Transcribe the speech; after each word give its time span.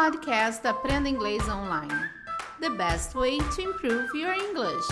podcast 0.00 0.64
Aprenda 0.64 1.08
Inglês 1.08 1.42
Online. 1.48 1.92
The 2.60 2.70
best 2.70 3.16
way 3.16 3.38
to 3.38 3.60
improve 3.60 4.16
your 4.16 4.32
English. 4.32 4.86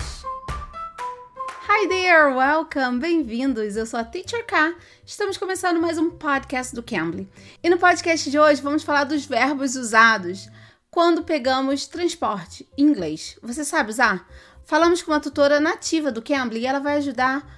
Hi 1.65 1.87
there, 1.87 2.35
welcome, 2.35 2.99
bem-vindos. 2.99 3.77
Eu 3.77 3.85
sou 3.85 4.01
a 4.01 4.03
Teacher 4.03 4.45
K. 4.45 4.75
Estamos 5.05 5.37
começando 5.37 5.79
mais 5.79 5.97
um 5.97 6.09
podcast 6.09 6.75
do 6.75 6.83
Cambly. 6.83 7.25
E 7.63 7.69
no 7.69 7.77
podcast 7.77 8.29
de 8.29 8.37
hoje 8.37 8.61
vamos 8.61 8.83
falar 8.83 9.05
dos 9.05 9.25
verbos 9.25 9.77
usados 9.77 10.49
quando 10.91 11.23
pegamos 11.23 11.87
transporte 11.87 12.67
em 12.77 12.83
inglês. 12.83 13.39
Você 13.41 13.63
sabe 13.63 13.91
usar? 13.91 14.27
Falamos 14.65 15.01
com 15.01 15.11
uma 15.11 15.21
tutora 15.21 15.57
nativa 15.57 16.11
do 16.11 16.21
Cambly 16.21 16.59
e 16.59 16.65
ela 16.65 16.79
vai 16.79 16.97
ajudar 16.97 17.49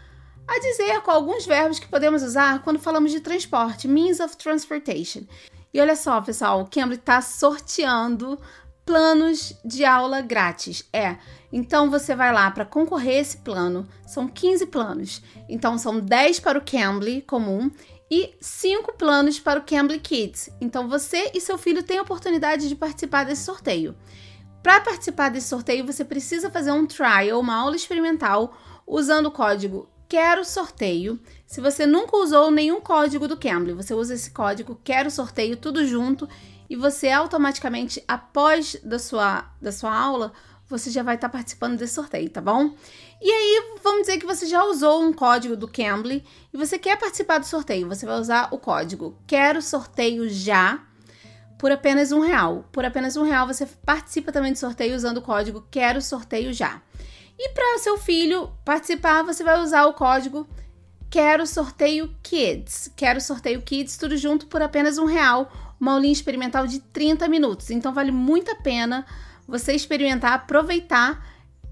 a 0.47 0.59
dizer 0.59 1.01
com 1.01 1.09
alguns 1.09 1.47
verbos 1.47 1.79
que 1.79 1.87
podemos 1.87 2.21
usar 2.21 2.61
quando 2.61 2.77
falamos 2.77 3.11
de 3.11 3.21
transporte, 3.21 3.87
means 3.87 4.19
of 4.19 4.37
transportation. 4.37 5.25
E 5.73 5.79
olha 5.79 5.95
só, 5.95 6.19
pessoal, 6.21 6.61
o 6.61 6.67
Cambly 6.69 6.95
está 6.95 7.21
sorteando 7.21 8.39
planos 8.85 9.53
de 9.63 9.85
aula 9.85 10.19
grátis. 10.19 10.83
É, 10.91 11.17
então 11.53 11.91
você 11.91 12.15
vai 12.15 12.33
lá 12.33 12.49
para 12.49 12.65
concorrer 12.65 13.17
a 13.17 13.21
esse 13.21 13.37
plano. 13.37 13.87
São 14.07 14.27
15 14.27 14.65
planos. 14.65 15.21
Então 15.47 15.77
são 15.77 15.99
10 15.99 16.39
para 16.39 16.57
o 16.57 16.63
Cambly 16.63 17.21
comum 17.21 17.69
e 18.09 18.35
5 18.41 18.93
planos 18.93 19.39
para 19.39 19.59
o 19.59 19.63
Cambly 19.63 19.99
Kids. 19.99 20.49
Então 20.59 20.87
você 20.87 21.31
e 21.35 21.39
seu 21.39 21.57
filho 21.57 21.83
têm 21.83 21.99
a 21.99 22.01
oportunidade 22.01 22.67
de 22.67 22.75
participar 22.75 23.25
desse 23.25 23.43
sorteio. 23.43 23.95
Para 24.63 24.81
participar 24.81 25.29
desse 25.29 25.47
sorteio, 25.47 25.85
você 25.85 26.03
precisa 26.03 26.49
fazer 26.49 26.71
um 26.71 26.87
trial, 26.87 27.39
uma 27.39 27.55
aula 27.55 27.75
experimental, 27.75 28.57
usando 28.87 29.27
o 29.27 29.31
código 29.31 29.87
Quero 30.09 30.43
Sorteio. 30.43 31.19
Se 31.45 31.61
você 31.61 31.85
nunca 31.85 32.17
usou 32.17 32.49
nenhum 32.49 32.81
código 32.81 33.27
do 33.27 33.37
Cambly, 33.37 33.73
você 33.73 33.93
usa 33.93 34.15
esse 34.15 34.31
código 34.31 34.81
Quero 34.83 35.11
Sorteio 35.11 35.55
tudo 35.55 35.85
junto 35.85 36.27
e 36.67 36.75
você 36.75 37.11
automaticamente, 37.11 38.03
após 38.07 38.75
da 38.83 38.97
sua, 38.97 39.45
da 39.61 39.71
sua 39.71 39.95
aula, 39.95 40.33
você 40.67 40.89
já 40.89 41.03
vai 41.03 41.13
estar 41.13 41.29
participando 41.29 41.77
desse 41.77 41.93
sorteio, 41.93 42.27
tá 42.27 42.41
bom? 42.41 42.75
E 43.21 43.29
aí, 43.29 43.77
vamos 43.83 44.01
dizer 44.01 44.17
que 44.17 44.25
você 44.25 44.47
já 44.47 44.63
usou 44.63 45.03
um 45.03 45.13
código 45.13 45.55
do 45.55 45.67
Cambly 45.67 46.23
e 46.51 46.57
você 46.57 46.79
quer 46.79 46.97
participar 46.97 47.37
do 47.37 47.45
sorteio. 47.45 47.87
Você 47.87 48.07
vai 48.07 48.19
usar 48.19 48.49
o 48.51 48.57
código 48.57 49.15
Quero 49.27 49.61
Sorteio 49.61 50.27
Já 50.27 50.83
por 51.59 51.71
apenas 51.71 52.11
um 52.11 52.19
real. 52.19 52.67
Por 52.71 52.83
apenas 52.83 53.15
um 53.15 53.23
real 53.23 53.45
você 53.45 53.67
participa 53.85 54.31
também 54.31 54.53
do 54.53 54.57
sorteio 54.57 54.95
usando 54.95 55.17
o 55.17 55.21
código 55.21 55.67
Quero 55.69 56.01
Sorteio 56.01 56.51
Já. 56.51 56.81
E 57.41 57.47
para 57.49 57.79
seu 57.79 57.97
filho 57.97 58.51
participar, 58.65 59.23
você 59.23 59.45
vai 59.45 59.61
usar 59.61 59.85
o 59.85 59.93
código 59.93 60.45
Quero 61.09 61.47
Sorteio 61.47 62.13
Kids. 62.21 62.91
Quero 62.97 63.21
Sorteio 63.21 63.61
Kids, 63.61 63.95
tudo 63.95 64.17
junto 64.17 64.45
por 64.47 64.61
apenas 64.61 64.97
um 64.97 65.05
real. 65.05 65.49
Uma 65.79 65.93
aulinha 65.93 66.11
experimental 66.11 66.67
de 66.67 66.79
30 66.79 67.29
minutos. 67.29 67.71
Então 67.71 67.93
vale 67.93 68.11
muito 68.11 68.51
a 68.51 68.55
pena 68.55 69.05
você 69.47 69.73
experimentar, 69.73 70.33
aproveitar 70.33 71.25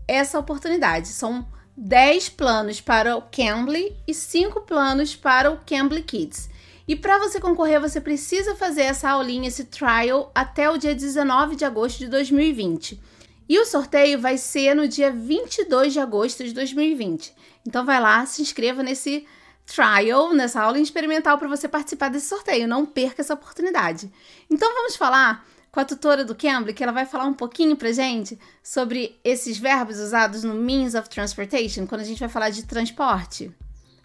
essa 0.08 0.40
oportunidade. 0.40 1.10
São 1.10 1.46
10 1.76 2.30
planos 2.30 2.80
para 2.80 3.18
o 3.18 3.22
Cambly 3.24 3.94
e 4.08 4.14
5 4.14 4.62
planos 4.62 5.18
para 5.18 5.52
o 5.52 5.60
Cambly 5.66 6.02
Kids. 6.02 6.50
E 6.88 6.96
para 6.96 7.20
você 7.20 7.42
concorrer, 7.42 7.82
você 7.82 8.00
precisa 8.00 8.56
fazer 8.56 8.84
essa 8.84 9.10
aulinha, 9.10 9.50
esse 9.50 9.66
trial, 9.66 10.32
até 10.34 10.70
o 10.70 10.78
dia 10.78 10.96
19 10.96 11.58
de 11.58 11.66
agosto 11.66 12.00
de 12.00 12.08
2020. 12.08 13.17
E 13.50 13.60
o 13.60 13.66
sorteio 13.66 14.20
vai 14.20 14.38
ser 14.38 14.74
no 14.74 14.88
dia 14.88 15.12
22 15.12 15.94
de 15.94 16.00
agosto 16.00 16.44
de 16.44 16.54
2020. 16.54 17.34
Então 17.66 17.86
vai 17.86 18.00
lá, 18.00 18.26
se 18.26 18.42
inscreva 18.42 18.84
nesse 18.84 19.26
trial, 19.66 20.34
nessa 20.34 20.62
aula 20.62 20.80
experimental 20.80 21.38
para 21.38 21.48
você 21.48 21.68
participar 21.68 22.10
desse 22.10 22.28
sorteio. 22.28 22.68
Não 22.68 22.86
perca 22.86 23.22
essa 23.22 23.34
oportunidade. 23.34 24.12
Então 24.50 24.74
vamos 24.74 24.96
falar 24.96 25.46
com 25.72 25.80
a 25.80 25.86
tutora 25.86 26.26
do 26.26 26.34
Cambly, 26.34 26.74
que 26.74 26.82
ela 26.82 26.92
vai 26.92 27.06
falar 27.06 27.26
um 27.26 27.34
pouquinho 27.34 27.76
pra 27.76 27.92
gente 27.92 28.40
sobre 28.64 29.20
esses 29.24 29.58
verbos 29.58 30.00
usados 30.00 30.44
no 30.44 30.56
means 30.56 30.96
of 30.96 31.10
transportation, 31.10 31.86
quando 31.86 32.02
a 32.02 32.06
gente 32.06 32.20
vai 32.20 32.30
falar 32.30 32.50
de 32.50 32.66
transporte. 32.66 33.52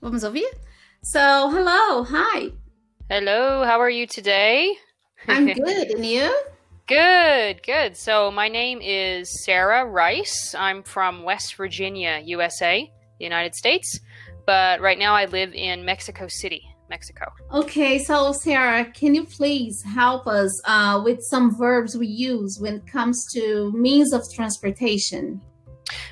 Vamos 0.00 0.22
ouvir? 0.22 0.48
So, 1.02 1.18
hello, 1.18 2.02
hi. 2.02 2.52
Hello, 3.08 3.64
how 3.64 3.80
are 3.80 3.90
you 3.90 4.06
today? 4.06 4.76
I'm 5.28 5.46
good, 5.54 5.96
and 5.96 6.04
you? 6.04 6.30
Good, 6.88 7.62
good. 7.62 7.96
So, 7.96 8.32
my 8.32 8.48
name 8.48 8.80
is 8.82 9.44
Sarah 9.44 9.86
Rice. 9.86 10.52
I'm 10.58 10.82
from 10.82 11.22
West 11.22 11.54
Virginia, 11.54 12.20
USA, 12.24 12.92
the 13.18 13.24
United 13.24 13.54
States. 13.54 14.00
But 14.46 14.80
right 14.80 14.98
now 14.98 15.14
I 15.14 15.26
live 15.26 15.54
in 15.54 15.84
Mexico 15.84 16.26
City, 16.26 16.62
Mexico. 16.90 17.32
Okay, 17.52 18.00
so 18.00 18.32
Sarah, 18.32 18.84
can 18.84 19.14
you 19.14 19.24
please 19.24 19.80
help 19.84 20.26
us 20.26 20.60
uh, 20.64 21.00
with 21.04 21.22
some 21.22 21.56
verbs 21.56 21.96
we 21.96 22.08
use 22.08 22.58
when 22.60 22.74
it 22.74 22.86
comes 22.88 23.26
to 23.32 23.70
means 23.72 24.12
of 24.12 24.24
transportation? 24.34 25.40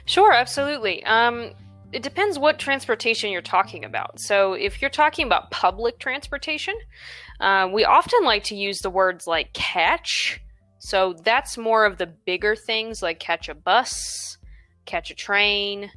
Sure, 0.05 0.33
absolutely. 0.33 1.03
Um, 1.03 1.51
it 1.93 2.05
depends 2.05 2.39
what 2.39 2.61
transportation 2.61 3.33
you're 3.33 3.43
talking 3.43 3.85
about. 3.85 4.21
So, 4.21 4.53
if 4.53 4.81
you're 4.81 4.89
talking 4.89 5.27
about 5.27 5.51
public 5.51 5.99
transportation, 5.99 6.75
uh, 7.41 7.69
we 7.73 7.85
often 7.85 8.23
like 8.23 8.45
to 8.45 8.55
use 8.55 8.79
the 8.79 8.91
words 8.91 9.27
like 9.27 9.53
catch 9.53 10.41
so 10.81 11.13
that's 11.13 11.59
more 11.59 11.85
of 11.85 11.99
the 11.99 12.07
bigger 12.07 12.57
things 12.57 13.03
like 13.03 13.21
catch 13.21 13.51
a 13.51 13.55
bus, 13.55 14.39
catch 14.87 15.11
a 15.11 15.15
train. 15.15 15.91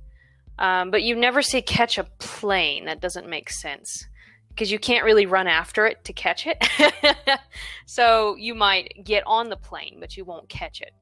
Um, 0.59 0.91
but 0.91 1.03
you 1.03 1.15
never 1.15 1.41
say 1.41 1.61
catch 1.61 1.97
a 1.97 2.03
plane. 2.19 2.85
That 2.85 2.99
doesn't 2.99 3.27
make 3.27 3.49
sense 3.49 4.05
because 4.49 4.71
you 4.71 4.77
can't 4.77 5.05
really 5.05 5.25
run 5.25 5.47
after 5.47 5.87
it 5.87 6.03
to 6.03 6.13
catch 6.13 6.45
it. 6.45 6.61
so 7.85 8.35
you 8.35 8.53
might 8.53 9.03
get 9.05 9.23
on 9.25 9.49
the 9.49 9.55
plane, 9.55 9.97
but 10.01 10.17
you 10.17 10.25
won't 10.25 10.49
catch 10.49 10.81
it. 10.81 10.93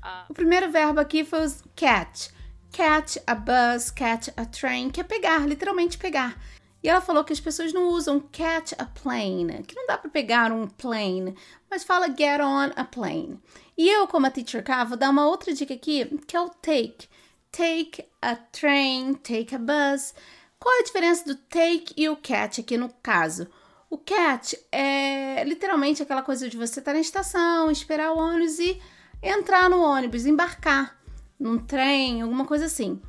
Uh, 0.00 0.22
o 0.30 0.32
primeiro 0.32 0.70
verbo 0.70 1.00
aqui 1.00 1.24
foi 1.24 1.48
catch. 1.74 2.28
Catch 2.72 3.18
a 3.26 3.34
bus, 3.34 3.90
catch 3.90 4.28
a 4.36 4.46
train, 4.46 4.90
que 4.90 5.00
é 5.00 5.04
pegar, 5.04 5.40
literalmente 5.40 5.98
pegar. 5.98 6.36
E 6.82 6.88
ela 6.88 7.00
falou 7.00 7.24
que 7.24 7.32
as 7.32 7.40
pessoas 7.40 7.72
não 7.72 7.88
usam 7.88 8.20
catch 8.20 8.72
a 8.78 8.84
plane, 8.84 9.64
que 9.66 9.74
não 9.74 9.86
dá 9.86 9.98
para 9.98 10.10
pegar 10.10 10.52
um 10.52 10.68
plane, 10.68 11.34
mas 11.68 11.82
fala 11.82 12.06
get 12.06 12.40
on 12.40 12.70
a 12.76 12.84
plane. 12.84 13.40
E 13.76 13.88
eu, 13.88 14.06
como 14.06 14.26
a 14.26 14.30
teacher 14.30 14.62
K, 14.62 14.84
vou 14.84 14.96
dar 14.96 15.10
uma 15.10 15.26
outra 15.26 15.52
dica 15.52 15.74
aqui, 15.74 16.04
que 16.26 16.36
é 16.36 16.40
o 16.40 16.48
take. 16.48 17.08
Take 17.50 18.04
a 18.22 18.36
train, 18.36 19.14
take 19.14 19.54
a 19.54 19.58
bus. 19.58 20.14
Qual 20.58 20.74
é 20.76 20.80
a 20.80 20.84
diferença 20.84 21.24
do 21.24 21.34
take 21.34 21.94
e 21.96 22.08
o 22.08 22.16
catch 22.16 22.60
aqui 22.60 22.76
no 22.76 22.92
caso? 23.02 23.48
O 23.90 23.96
catch 23.96 24.54
é 24.70 25.42
literalmente 25.44 26.02
aquela 26.02 26.22
coisa 26.22 26.48
de 26.48 26.56
você 26.56 26.80
estar 26.80 26.90
tá 26.90 26.94
na 26.94 27.00
estação, 27.00 27.70
esperar 27.70 28.12
o 28.12 28.18
ônibus 28.18 28.58
e 28.58 28.80
entrar 29.22 29.70
no 29.70 29.80
ônibus, 29.80 30.26
embarcar 30.26 30.98
num 31.38 31.58
trem, 31.58 32.20
alguma 32.22 32.44
coisa 32.44 32.66
assim. 32.66 33.00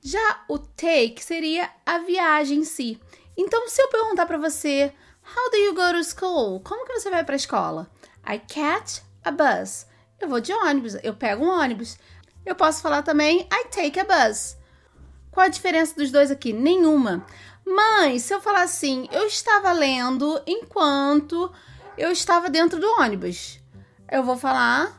Já 0.00 0.44
o 0.48 0.58
take 0.58 1.22
seria 1.22 1.70
a 1.84 1.98
viagem 1.98 2.58
em 2.60 2.64
si. 2.64 3.00
Então, 3.36 3.68
se 3.68 3.80
eu 3.80 3.88
perguntar 3.88 4.26
para 4.26 4.38
você, 4.38 4.92
How 5.36 5.50
do 5.50 5.56
you 5.58 5.74
go 5.74 5.92
to 5.92 6.02
school? 6.02 6.60
Como 6.60 6.86
que 6.86 6.98
você 6.98 7.10
vai 7.10 7.22
para 7.22 7.34
a 7.34 7.36
escola? 7.36 7.90
I 8.26 8.38
catch 8.38 9.02
a 9.22 9.30
bus. 9.30 9.86
Eu 10.18 10.26
vou 10.26 10.40
de 10.40 10.52
ônibus, 10.54 10.96
eu 11.02 11.14
pego 11.14 11.44
um 11.44 11.50
ônibus. 11.50 11.98
Eu 12.46 12.54
posso 12.54 12.80
falar 12.80 13.02
também 13.02 13.46
I 13.52 13.64
take 13.68 14.00
a 14.00 14.04
bus. 14.04 14.56
Qual 15.30 15.44
a 15.44 15.50
diferença 15.50 15.94
dos 15.94 16.10
dois 16.10 16.30
aqui? 16.30 16.52
Nenhuma. 16.52 17.26
Mas 17.64 18.22
se 18.22 18.34
eu 18.34 18.40
falar 18.40 18.62
assim, 18.62 19.06
eu 19.12 19.26
estava 19.26 19.70
lendo 19.72 20.40
enquanto 20.46 21.52
eu 21.98 22.10
estava 22.10 22.48
dentro 22.48 22.80
do 22.80 22.90
ônibus. 22.98 23.60
Eu 24.10 24.22
vou 24.22 24.36
falar 24.36 24.98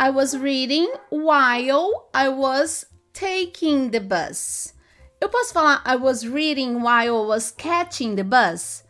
I 0.00 0.10
was 0.10 0.32
reading 0.32 0.88
while 1.10 2.08
I 2.14 2.28
was 2.28 2.86
taking 3.20 3.90
the 3.90 4.00
bus. 4.00 4.74
Eu 5.20 5.28
posso 5.28 5.52
falar 5.52 5.82
I 5.84 5.96
was 5.96 6.24
reading 6.24 6.76
while 6.76 7.22
I 7.22 7.26
was 7.26 7.50
catching 7.50 8.16
the 8.16 8.24
bus? 8.24 8.82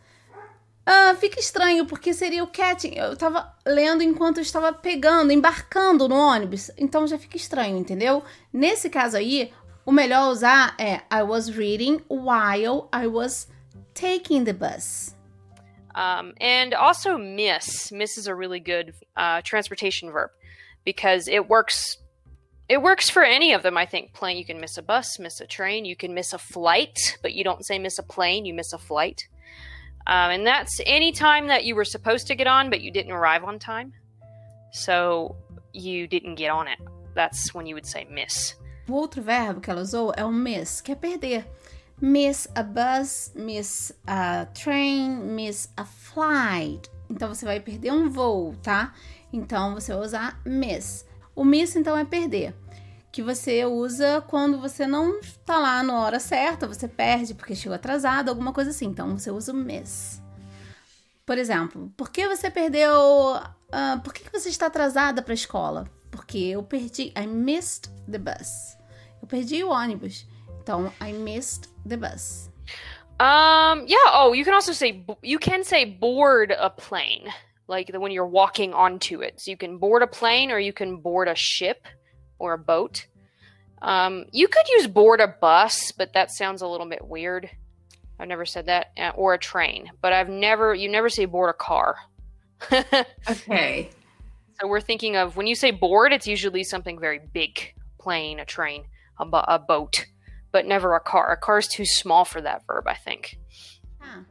Ah, 0.85 1.13
fica 1.19 1.39
estranho, 1.39 1.85
porque 1.85 2.13
seria 2.13 2.43
o 2.43 2.47
catching. 2.47 2.95
Eu 2.95 3.13
estava 3.13 3.53
lendo 3.65 4.01
enquanto 4.01 4.37
eu 4.37 4.41
estava 4.41 4.71
pegando, 4.71 5.33
embarcando 5.33 6.07
no 6.07 6.15
ônibus. 6.15 6.71
Então 6.77 7.05
já 7.05 7.19
fica 7.19 7.35
estranho, 7.35 7.77
entendeu? 7.77 8.23
Nesse 8.53 8.89
caso 8.89 9.17
aí, 9.17 9.53
o 9.85 9.91
melhor 9.91 10.31
usar 10.31 10.75
é 10.79 11.01
I 11.11 11.23
was 11.23 11.49
reading 11.49 12.01
while 12.09 12.87
I 12.93 13.07
was 13.07 13.49
taking 13.93 14.45
the 14.45 14.53
bus. 14.53 15.13
Um, 15.93 16.33
and 16.39 16.73
also 16.73 17.17
miss. 17.17 17.91
Miss 17.91 18.17
is 18.17 18.27
a 18.27 18.33
really 18.33 18.61
good 18.61 18.93
uh, 19.17 19.41
transportation 19.43 20.09
verb 20.09 20.31
because 20.85 21.27
it 21.27 21.49
works 21.49 21.97
it 22.71 22.81
works 22.81 23.09
for 23.09 23.21
any 23.21 23.51
of 23.51 23.63
them, 23.63 23.77
I 23.77 23.85
think. 23.85 24.13
Plane, 24.13 24.37
you 24.37 24.45
can 24.45 24.61
miss 24.61 24.77
a 24.77 24.81
bus, 24.81 25.19
miss 25.19 25.41
a 25.41 25.45
train, 25.45 25.83
you 25.83 25.97
can 25.97 26.13
miss 26.13 26.31
a 26.31 26.37
flight, 26.37 27.17
but 27.21 27.33
you 27.33 27.43
don't 27.43 27.65
say 27.65 27.77
miss 27.77 27.99
a 27.99 28.03
plane, 28.03 28.45
you 28.45 28.53
miss 28.53 28.71
a 28.71 28.77
flight. 28.77 29.27
Um, 30.07 30.31
and 30.31 30.47
that's 30.47 30.79
any 30.85 31.11
time 31.11 31.47
that 31.47 31.65
you 31.65 31.75
were 31.75 31.83
supposed 31.83 32.27
to 32.27 32.35
get 32.35 32.47
on, 32.47 32.69
but 32.69 32.79
you 32.79 32.89
didn't 32.89 33.11
arrive 33.11 33.43
on 33.43 33.59
time. 33.59 33.91
So 34.71 35.35
you 35.73 36.07
didn't 36.07 36.35
get 36.35 36.49
on 36.49 36.69
it. 36.69 36.79
That's 37.13 37.53
when 37.53 37.65
you 37.65 37.75
would 37.75 37.85
say 37.85 38.07
miss. 38.09 38.55
O 38.87 38.93
outro 38.93 39.21
verbo 39.21 39.59
que 39.59 39.69
ela 39.69 39.81
usou 39.81 40.13
é 40.15 40.23
o 40.23 40.31
miss, 40.31 40.79
que 40.79 40.93
é 40.93 40.95
perder. 40.95 41.45
Miss 41.99 42.47
a 42.55 42.63
bus, 42.63 43.31
miss 43.35 43.91
a 44.07 44.45
train, 44.53 45.35
miss 45.35 45.67
a 45.75 45.83
flight. 45.83 46.89
Então 47.09 47.35
você 47.35 47.45
vai 47.45 47.59
perder 47.59 47.91
um 47.91 48.09
voo, 48.09 48.55
tá? 48.63 48.93
Então 49.33 49.73
você 49.73 49.93
vai 49.93 50.05
usar 50.05 50.41
miss. 50.45 51.05
O 51.35 51.43
miss 51.43 51.75
então 51.75 51.97
é 51.97 52.05
perder, 52.05 52.53
que 53.11 53.21
você 53.21 53.65
usa 53.65 54.21
quando 54.27 54.59
você 54.59 54.87
não 54.87 55.19
está 55.19 55.59
lá 55.59 55.83
na 55.83 55.99
hora 55.99 56.19
certa, 56.19 56.67
você 56.67 56.87
perde 56.87 57.33
porque 57.33 57.55
chegou 57.55 57.75
atrasado, 57.75 58.29
alguma 58.29 58.53
coisa 58.53 58.69
assim. 58.71 58.85
Então 58.85 59.17
você 59.17 59.29
usa 59.29 59.51
o 59.51 59.55
miss. 59.55 60.21
Por 61.25 61.37
exemplo, 61.37 61.91
por 61.95 62.09
que 62.09 62.27
você 62.27 62.49
perdeu? 62.49 62.91
Uh, 62.93 63.99
por 64.03 64.13
que 64.13 64.29
você 64.31 64.49
está 64.49 64.67
atrasada 64.67 65.21
para 65.21 65.33
a 65.33 65.35
escola? 65.35 65.87
Porque 66.09 66.37
eu 66.37 66.63
perdi. 66.63 67.13
I 67.17 67.27
missed 67.27 67.89
the 68.09 68.17
bus. 68.17 68.77
Eu 69.21 69.27
perdi 69.27 69.63
o 69.63 69.69
ônibus. 69.69 70.27
Então, 70.61 70.91
I 71.01 71.13
missed 71.13 71.69
the 71.87 71.97
bus. 71.97 72.49
Um, 73.19 73.85
yeah. 73.87 74.13
Oh, 74.15 74.33
you 74.33 74.43
can 74.43 74.53
also 74.53 74.73
say 74.73 75.05
you 75.21 75.37
can 75.37 75.63
say 75.63 75.85
board 75.85 76.51
a 76.51 76.71
plane, 76.71 77.31
like 77.67 77.91
the 77.91 77.99
when 77.99 78.11
you're 78.11 78.27
walking 78.27 78.73
onto 78.73 79.21
it. 79.21 79.39
So 79.39 79.51
you 79.51 79.57
can 79.57 79.77
board 79.77 80.01
a 80.01 80.07
plane, 80.07 80.51
or 80.51 80.59
you 80.59 80.73
can 80.73 80.97
board 80.97 81.27
a 81.27 81.35
ship 81.35 81.87
or 82.39 82.53
a 82.53 82.57
boat. 82.57 83.07
Um, 83.81 84.25
you 84.31 84.47
could 84.47 84.67
use 84.69 84.87
board 84.87 85.19
a 85.19 85.27
bus, 85.27 85.91
but 85.91 86.13
that 86.13 86.31
sounds 86.31 86.61
a 86.61 86.67
little 86.67 86.87
bit 86.87 87.07
weird. 87.07 87.49
I've 88.19 88.27
never 88.27 88.45
said 88.45 88.67
that, 88.67 88.91
uh, 88.97 89.11
or 89.15 89.33
a 89.33 89.39
train, 89.39 89.91
but 90.01 90.13
I've 90.13 90.29
never 90.29 90.75
you 90.75 90.89
never 90.89 91.09
say 91.09 91.25
board 91.25 91.49
a 91.49 91.53
car. 91.53 91.97
okay. 93.29 93.89
So 94.59 94.67
we're 94.67 94.81
thinking 94.81 95.15
of 95.15 95.35
when 95.35 95.47
you 95.47 95.55
say 95.55 95.71
board, 95.71 96.13
it's 96.13 96.27
usually 96.27 96.63
something 96.63 96.99
very 96.99 97.19
big, 97.19 97.73
plane, 97.99 98.39
a 98.39 98.45
train, 98.45 98.83
a, 99.19 99.25
a 99.25 99.57
boat. 99.57 100.05
but 100.51 100.65
never 100.65 100.95
a 100.95 100.99
car. 100.99 101.31
A 101.31 101.37
car 101.37 101.59
is 101.59 101.67
too 101.67 101.85
small 101.85 102.25
for 102.25 102.41
that 102.41 102.65
verb, 102.67 102.87
I 102.87 102.95
think. 102.95 103.37
Ah, 104.01 104.23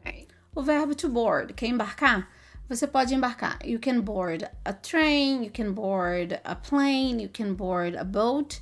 o 0.57 0.63
verbo 0.63 0.95
to 0.95 1.09
board, 1.09 1.55
que 1.57 1.67
é 1.67 1.71
embarcar, 1.71 2.29
você 2.71 2.87
pode 2.87 3.13
embarcar. 3.13 3.59
You 3.65 3.81
can 3.81 4.01
board 4.01 4.49
a 4.65 4.73
train, 4.73 5.43
you 5.43 5.51
can 5.51 5.73
board 5.73 6.41
a 6.45 6.55
plane, 6.55 7.21
you 7.21 7.29
can 7.29 7.55
board 7.55 7.97
a 7.97 8.05
boat. 8.05 8.61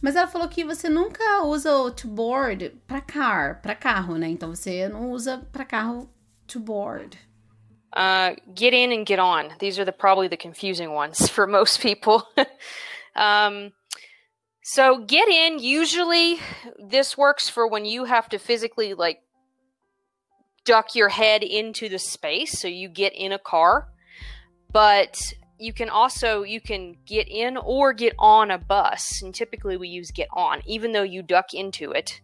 Mas 0.00 0.16
ela 0.16 0.26
falou 0.26 0.48
que 0.48 0.64
você 0.64 0.88
nunca 0.88 1.42
usa 1.44 1.70
o 1.70 1.90
to 1.90 2.08
board 2.08 2.70
para 2.86 3.02
car, 3.02 3.60
para 3.60 3.74
carro, 3.74 4.16
né? 4.16 4.28
Então 4.28 4.54
você 4.54 4.88
não 4.88 5.10
usa 5.10 5.46
para 5.52 5.66
carro 5.66 6.08
to 6.46 6.58
board. 6.58 7.18
Uh, 7.94 8.34
get 8.54 8.72
in 8.72 8.92
and 8.92 9.06
get 9.06 9.18
on. 9.18 9.50
These 9.58 9.78
are 9.78 9.84
the 9.84 9.92
probably 9.92 10.28
the 10.28 10.38
confusing 10.38 10.94
ones 10.94 11.28
for 11.28 11.46
most 11.46 11.80
people. 11.82 12.22
um, 13.14 13.72
so 14.62 15.04
get 15.04 15.28
in, 15.28 15.58
usually 15.58 16.40
this 16.78 17.18
works 17.18 17.50
for 17.50 17.68
when 17.68 17.84
you 17.84 18.06
have 18.06 18.30
to 18.30 18.38
physically 18.38 18.94
like 18.94 19.20
duck 20.64 20.94
your 20.94 21.08
head 21.08 21.42
into 21.42 21.88
the 21.88 21.98
space 21.98 22.60
so 22.60 22.68
you 22.68 22.88
get 22.88 23.12
in 23.14 23.32
a 23.32 23.38
car. 23.38 23.88
But 24.72 25.20
you 25.58 25.72
can 25.72 25.90
also 25.90 26.42
you 26.42 26.60
can 26.60 26.96
get 27.04 27.28
in 27.28 27.56
or 27.56 27.92
get 27.92 28.14
on 28.18 28.50
a 28.50 28.58
bus. 28.58 29.20
And 29.22 29.34
typically 29.34 29.76
we 29.76 29.88
use 29.88 30.10
get 30.10 30.28
on 30.32 30.62
even 30.66 30.92
though 30.92 31.02
you 31.02 31.22
duck 31.22 31.54
into 31.54 31.92
it. 31.92 32.20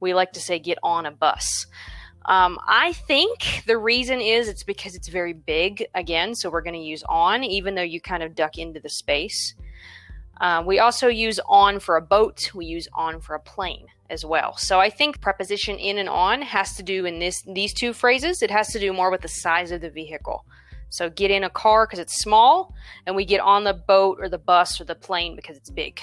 We 0.00 0.14
like 0.14 0.32
to 0.32 0.40
say 0.40 0.58
get 0.58 0.78
on 0.82 1.06
a 1.06 1.10
bus. 1.10 1.66
Um, 2.24 2.58
i 2.68 2.92
think 2.92 3.62
the 3.66 3.78
reason 3.78 4.20
is 4.20 4.48
it's 4.48 4.62
because 4.62 4.94
it's 4.94 5.08
very 5.08 5.32
big 5.32 5.86
again 5.94 6.34
so 6.34 6.50
we're 6.50 6.60
going 6.60 6.74
to 6.74 6.78
use 6.78 7.02
on 7.08 7.42
even 7.42 7.74
though 7.74 7.80
you 7.80 8.02
kind 8.02 8.22
of 8.22 8.34
duck 8.34 8.58
into 8.58 8.80
the 8.80 8.90
space. 8.90 9.54
Um, 10.40 10.66
we 10.66 10.78
also 10.78 11.08
use 11.08 11.40
on 11.46 11.80
for 11.80 11.96
a 11.96 12.02
boat. 12.02 12.54
We 12.54 12.66
use 12.66 12.86
on 12.92 13.20
for 13.20 13.34
a 13.34 13.40
plane 13.40 13.86
as 14.10 14.24
well. 14.24 14.54
So 14.56 14.80
I 14.80 14.90
think 14.90 15.20
preposition 15.20 15.76
in 15.76 15.98
and 15.98 16.08
on 16.08 16.42
has 16.42 16.74
to 16.76 16.82
do 16.82 17.04
in 17.04 17.18
this 17.18 17.42
these 17.42 17.72
two 17.72 17.92
phrases. 17.92 18.42
It 18.42 18.50
has 18.50 18.68
to 18.68 18.78
do 18.78 18.92
more 18.92 19.10
with 19.10 19.22
the 19.22 19.28
size 19.28 19.70
of 19.70 19.80
the 19.80 19.90
vehicle. 19.90 20.44
So 20.90 21.10
get 21.10 21.30
in 21.30 21.44
a 21.44 21.50
car 21.50 21.86
because 21.86 21.98
it's 21.98 22.20
small, 22.22 22.74
and 23.06 23.14
we 23.14 23.24
get 23.26 23.40
on 23.40 23.64
the 23.64 23.74
boat 23.74 24.18
or 24.20 24.28
the 24.28 24.38
bus 24.38 24.80
or 24.80 24.84
the 24.84 24.94
plane 24.94 25.36
because 25.36 25.56
it's 25.56 25.70
big. 25.70 26.00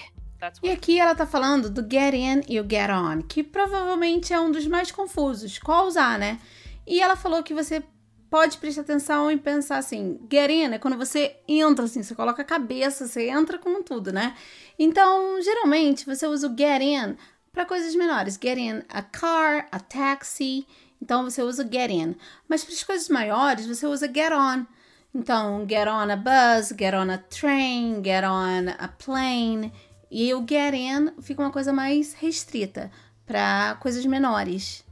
E 0.62 0.69
aqui 0.69 1.00
ela 1.00 1.16
tá 1.16 1.25
falando 1.25 1.72
do 1.72 1.81
get 1.81 2.13
in 2.13 2.44
e 2.48 2.60
o 2.60 2.63
get 2.69 2.92
on, 2.92 3.24
que 3.24 3.42
provavelmente 3.42 4.31
é 4.31 4.40
um 4.40 4.52
dos 4.52 4.68
mais 4.68 4.92
confusos. 4.92 5.57
Qual 5.57 5.88
usar, 5.88 6.19
né? 6.19 6.40
E 6.86 7.02
ela 7.02 7.16
falou 7.16 7.42
que 7.42 7.54
você 7.54 7.84
pode 8.30 8.57
prestar 8.57 8.81
atenção 8.81 9.31
e 9.31 9.38
pensar 9.38 9.78
assim, 9.78 10.19
get 10.30 10.52
in 10.52 10.74
é 10.74 10.78
quando 10.78 10.98
você 10.98 11.38
entra 11.48 11.86
assim, 11.86 12.04
você 12.04 12.13
coloca 12.13 12.42
a 12.42 12.46
cabeça, 12.46 13.07
você 13.07 13.30
entra 13.30 13.57
com 13.57 13.81
tudo, 13.81 14.12
né? 14.12 14.36
Então, 14.78 15.42
geralmente 15.42 16.06
você 16.06 16.28
usa 16.28 16.48
o 16.48 16.56
get 16.56 16.81
in 16.81 17.16
para 17.56 17.66
coisas 17.66 17.96
menores, 17.96 18.38
get 18.40 18.57
in 18.57 18.84
a 18.90 19.02
car, 19.02 19.66
a 19.72 19.80
taxi, 19.80 20.68
então 21.02 21.24
você 21.24 21.42
usa 21.42 21.63
get 21.63 21.90
in. 21.90 22.16
Mas 22.50 22.66
para 22.66 22.74
as 22.74 22.84
coisas 22.84 23.07
maiores, 23.07 23.66
você 23.66 23.88
usa 23.88 24.07
get 24.07 24.34
on. 24.34 24.66
Então, 25.13 25.66
get 25.66 25.88
on 25.88 26.12
a 26.12 26.18
bus, 26.18 26.74
get 26.78 26.94
on 26.94 27.10
a 27.10 27.18
train, 27.18 28.04
get 28.04 28.25
on 28.25 28.69
a 28.78 28.90
plane. 28.90 29.72
E 30.12 30.34
o 30.34 30.46
get 30.46 30.74
in 30.74 31.13
fica 31.22 31.42
uma 31.42 31.52
coisa 31.52 31.72
mais 31.72 32.13
restrita 32.13 32.92
para 33.25 33.78
coisas 33.80 34.06
menores. 34.06 34.84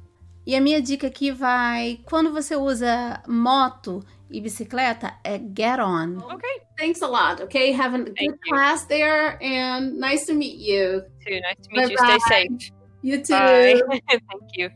E 0.46 0.56
a 0.56 0.62
minha 0.62 0.82
dica 0.82 1.08
aqui 1.08 1.32
vai: 1.32 2.00
quando 2.06 2.32
você 2.32 2.56
usa 2.56 3.22
moto 3.28 4.06
e 4.32 4.40
bicicleta, 4.40 5.14
é 5.22 5.38
get 5.38 5.80
on. 5.80 6.20
Okay. 6.34 6.63
Thanks 6.78 7.02
a 7.02 7.08
lot. 7.08 7.42
Okay. 7.42 7.72
Have 7.72 7.94
a 7.94 8.00
good 8.00 8.16
Thank 8.18 8.40
class 8.50 8.82
you. 8.84 8.88
there 8.90 9.42
and 9.42 10.00
nice 10.00 10.26
to 10.26 10.34
meet 10.34 10.58
you. 10.58 11.04
Too 11.26 11.40
nice 11.40 11.56
to 11.64 11.70
meet 11.72 11.98
Bye 11.98 12.14
you. 12.14 12.20
Stay 12.20 12.48
safe. 12.50 12.72
You 13.02 13.18
too. 13.22 13.34
Bye. 13.34 13.82
Thank 14.10 14.58
you. 14.58 14.70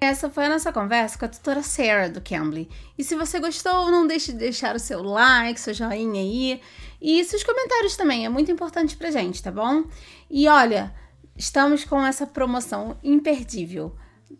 Essa 0.00 0.30
foi 0.30 0.44
a 0.44 0.48
nossa 0.48 0.72
conversa 0.72 1.18
com 1.18 1.24
a 1.24 1.28
tutora 1.28 1.60
Sarah 1.60 2.08
do 2.08 2.20
Cambly. 2.20 2.68
E 2.96 3.02
se 3.02 3.16
você 3.16 3.40
gostou, 3.40 3.90
não 3.90 4.06
deixe 4.06 4.30
de 4.30 4.38
deixar 4.38 4.76
o 4.76 4.78
seu 4.78 5.02
like, 5.02 5.58
seu 5.58 5.74
joinha 5.74 6.20
aí. 6.20 6.60
E 7.02 7.24
seus 7.24 7.42
comentários 7.42 7.96
também, 7.96 8.24
é 8.24 8.28
muito 8.28 8.48
importante 8.48 8.96
pra 8.96 9.10
gente, 9.10 9.42
tá 9.42 9.50
bom? 9.50 9.84
E 10.30 10.46
olha, 10.46 10.94
estamos 11.36 11.84
com 11.84 12.06
essa 12.06 12.28
promoção 12.28 12.96
imperdível 13.02 13.96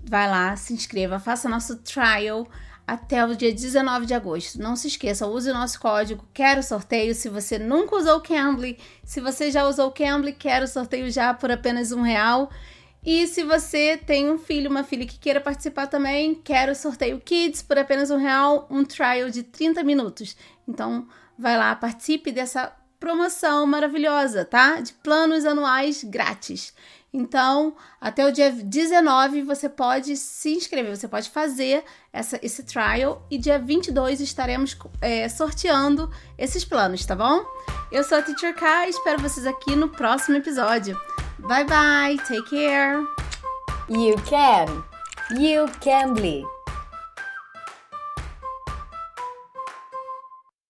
vai 0.09 0.29
lá, 0.29 0.57
se 0.57 0.73
inscreva, 0.73 1.19
faça 1.19 1.49
nosso 1.49 1.77
trial 1.77 2.47
até 2.89 3.23
o 3.23 3.37
dia 3.37 3.53
19 3.53 4.07
de 4.07 4.15
agosto. 4.15 4.59
Não 4.59 4.75
se 4.75 4.89
esqueça, 4.89 5.27
use 5.27 5.51
o 5.51 5.53
nosso 5.53 5.79
código 5.79 6.27
Quero 6.33 6.63
Sorteio. 6.63 7.15
Se 7.15 7.29
você 7.29 7.59
nunca 7.59 7.95
usou 7.95 8.17
o 8.17 8.21
Cambly, 8.23 8.79
se 9.05 9.21
você 9.21 9.51
já 9.51 9.69
usou 9.69 9.89
o 9.89 9.93
Cambly, 9.93 10.33
quero 10.33 10.67
sorteio 10.67 11.11
já 11.11 11.35
por 11.35 11.51
apenas 11.51 11.93
um 11.93 12.01
real. 12.01 12.51
E 13.05 13.27
se 13.27 13.45
você 13.45 13.99
tem 13.99 14.31
um 14.31 14.39
filho, 14.39 14.71
uma 14.71 14.83
filha 14.83 15.07
que 15.07 15.19
queira 15.19 15.39
participar 15.39 15.87
também, 15.87 16.35
quero 16.35 16.75
sorteio 16.75 17.21
Kids 17.21 17.61
por 17.61 17.79
apenas 17.79 18.11
um 18.11 18.17
real, 18.17 18.67
um 18.71 18.83
trial 18.83 19.29
de 19.29 19.43
30 19.43 19.85
minutos. 19.85 20.35
Então, 20.67 21.07
vai 21.39 21.59
lá, 21.59 21.77
participe 21.77 22.33
dessa 22.33 22.73
promoção 22.99 23.67
maravilhosa, 23.67 24.47
tá? 24.47 24.81
De 24.81 24.95
planos 24.95 25.45
anuais 25.45 26.03
grátis. 26.05 26.73
Então, 27.13 27.75
até 28.01 28.27
o 28.27 28.33
dia 28.33 28.51
19 28.53 29.43
você 29.43 29.69
pode 29.69 30.17
se 30.17 30.55
inscrever, 30.55 30.95
você 30.95 31.09
pode 31.09 31.31
fazer 31.31 31.83
essa, 32.13 32.39
esse 32.43 32.63
trial 32.65 33.27
e 33.31 33.39
dia 33.39 33.59
22 33.59 34.21
estaremos 34.21 34.77
é, 35.01 35.29
sorteando 35.29 36.11
esses 36.37 36.65
planos, 36.65 37.05
tá 37.07 37.17
bom? 37.17 37.45
Eu 37.91 38.05
sou 38.05 38.19
a 38.19 38.23
Teacher 38.23 38.55
K 38.55 38.89
espero 38.89 39.23
vocês 39.23 39.47
aqui 39.47 39.75
no 39.75 39.89
próximo 39.89 40.37
episódio. 40.37 41.01
Bye 41.39 41.65
bye, 41.65 42.19
take 42.27 42.51
care! 42.51 42.99
You 43.89 44.17
can! 44.29 44.85
You 45.31 45.67
can 45.81 46.13
be! 46.15 46.58